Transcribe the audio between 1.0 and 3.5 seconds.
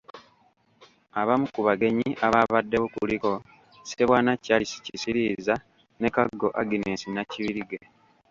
Abamu ku bagenyi abaabaddewo kuliko;